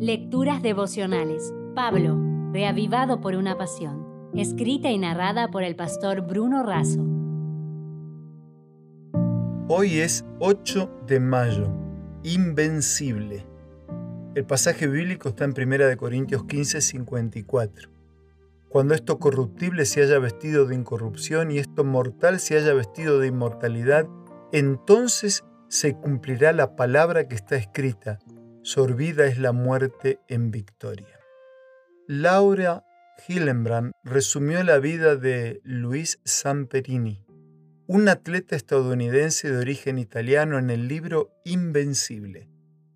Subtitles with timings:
[0.00, 1.52] Lecturas devocionales.
[1.74, 2.16] Pablo,
[2.52, 4.30] reavivado por una pasión.
[4.32, 7.04] Escrita y narrada por el pastor Bruno Razo.
[9.66, 11.72] Hoy es 8 de mayo.
[12.22, 13.44] Invencible.
[14.36, 17.90] El pasaje bíblico está en 1 Corintios 15, 54.
[18.68, 23.26] Cuando esto corruptible se haya vestido de incorrupción y esto mortal se haya vestido de
[23.26, 24.06] inmortalidad,
[24.52, 28.20] entonces se cumplirá la palabra que está escrita
[28.62, 31.18] sorbida es la muerte en victoria.
[32.06, 32.84] Laura
[33.26, 37.24] Hillenbrand resumió la vida de Luis Samperini,
[37.86, 42.48] un atleta estadounidense de origen italiano en el libro Invencible,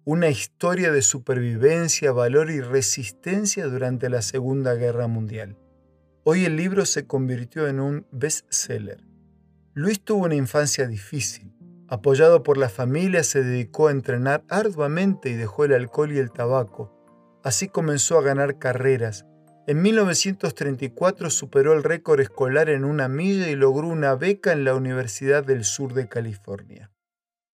[0.05, 5.57] una historia de supervivencia, valor y resistencia durante la Segunda Guerra Mundial.
[6.25, 9.03] Hoy el libro se convirtió en un bestseller.
[9.75, 11.52] Luis tuvo una infancia difícil.
[11.93, 16.33] Apoyado por la familia, se dedicó a entrenar arduamente y dejó el alcohol y el
[16.33, 16.91] tabaco.
[17.45, 19.27] Así comenzó a ganar carreras.
[19.67, 24.75] En 1934 superó el récord escolar en una milla y logró una beca en la
[24.75, 26.91] Universidad del Sur de California.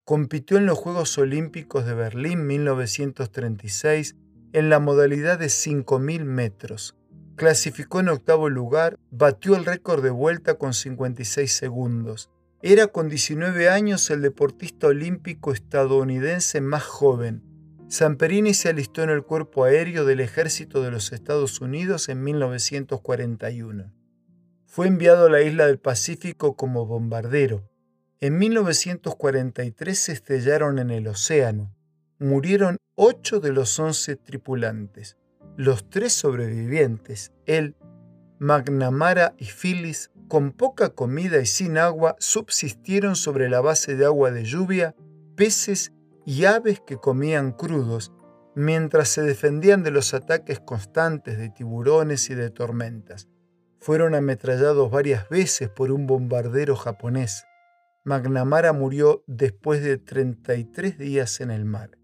[0.04, 4.14] Compitió en los Juegos Olímpicos de Berlín 1936
[4.52, 6.96] en la modalidad de 5.000 metros.
[7.34, 12.30] Clasificó en octavo lugar, batió el récord de vuelta con 56 segundos.
[12.60, 17.44] Era con 19 años el deportista olímpico estadounidense más joven.
[17.86, 23.92] Samperini se alistó en el cuerpo aéreo del ejército de los Estados Unidos en 1941.
[24.66, 27.70] Fue enviado a la isla del Pacífico como bombardero.
[28.20, 31.72] En 1943 se estrellaron en el océano.
[32.18, 35.16] Murieron ocho de los once tripulantes.
[35.56, 37.76] Los tres sobrevivientes, él,
[38.40, 44.30] McNamara y Phyllis, con poca comida y sin agua, subsistieron sobre la base de agua
[44.30, 44.94] de lluvia,
[45.34, 45.92] peces
[46.24, 48.12] y aves que comían crudos,
[48.54, 53.28] mientras se defendían de los ataques constantes de tiburones y de tormentas.
[53.80, 57.44] Fueron ametrallados varias veces por un bombardero japonés.
[58.04, 61.98] McNamara murió después de 33 días en el mar.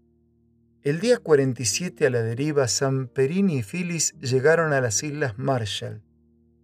[0.81, 6.01] El día 47 a la deriva, Samperini y Phyllis llegaron a las Islas Marshall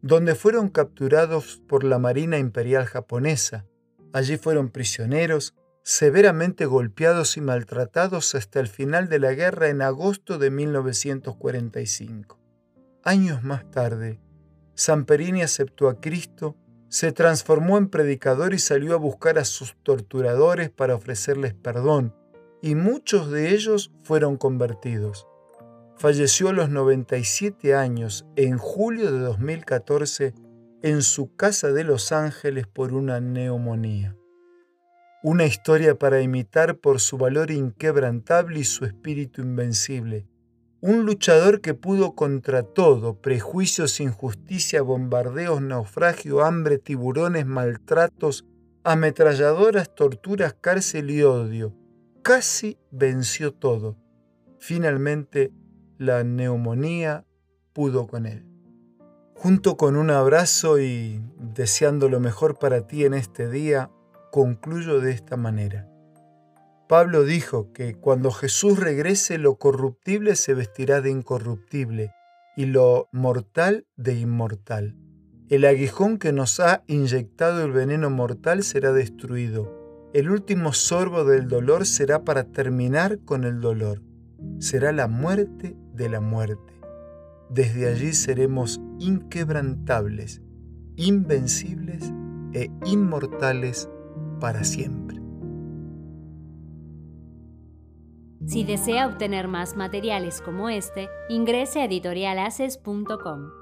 [0.01, 3.65] donde fueron capturados por la Marina Imperial japonesa.
[4.13, 10.37] Allí fueron prisioneros, severamente golpeados y maltratados hasta el final de la guerra en agosto
[10.37, 12.39] de 1945.
[13.03, 14.19] Años más tarde,
[14.75, 16.55] Samperini aceptó a Cristo,
[16.89, 22.15] se transformó en predicador y salió a buscar a sus torturadores para ofrecerles perdón,
[22.61, 25.25] y muchos de ellos fueron convertidos
[26.01, 30.33] falleció a los 97 años en julio de 2014
[30.81, 34.17] en su casa de Los Ángeles por una neumonía.
[35.21, 40.25] Una historia para imitar por su valor inquebrantable y su espíritu invencible.
[40.81, 48.47] Un luchador que pudo contra todo, prejuicios, injusticia, bombardeos, naufragio, hambre, tiburones, maltratos,
[48.83, 51.75] ametralladoras, torturas, cárcel y odio.
[52.23, 53.97] Casi venció todo.
[54.57, 55.51] Finalmente
[56.01, 57.27] la neumonía
[57.73, 58.43] pudo con él.
[59.35, 63.91] Junto con un abrazo y deseando lo mejor para ti en este día,
[64.31, 65.87] concluyo de esta manera.
[66.89, 72.11] Pablo dijo que cuando Jesús regrese lo corruptible se vestirá de incorruptible
[72.57, 74.95] y lo mortal de inmortal.
[75.49, 80.09] El aguijón que nos ha inyectado el veneno mortal será destruido.
[80.15, 84.01] El último sorbo del dolor será para terminar con el dolor.
[84.59, 86.81] Será la muerte de la muerte.
[87.49, 90.41] Desde allí seremos inquebrantables,
[90.95, 92.13] invencibles
[92.53, 93.89] e inmortales
[94.39, 95.21] para siempre.
[98.45, 103.60] Si desea obtener más materiales como este, ingrese a editorialaces.com.